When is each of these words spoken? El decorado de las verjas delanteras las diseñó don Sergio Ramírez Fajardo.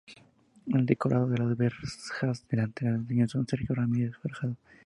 El 0.65 0.87
decorado 0.87 1.27
de 1.27 1.37
las 1.37 1.55
verjas 1.55 2.43
delanteras 2.49 2.95
las 2.97 3.07
diseñó 3.07 3.27
don 3.31 3.47
Sergio 3.47 3.75
Ramírez 3.75 4.15
Fajardo. 4.17 4.57